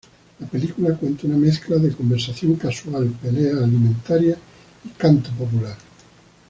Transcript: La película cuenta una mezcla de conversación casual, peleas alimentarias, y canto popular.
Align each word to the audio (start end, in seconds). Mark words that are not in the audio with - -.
La 0.39 0.47
película 0.47 0.97
cuenta 0.97 1.27
una 1.27 1.37
mezcla 1.37 1.77
de 1.77 1.91
conversación 1.91 2.55
casual, 2.55 3.07
peleas 3.21 3.61
alimentarias, 3.61 4.39
y 4.83 4.89
canto 4.97 5.29
popular. 5.33 5.77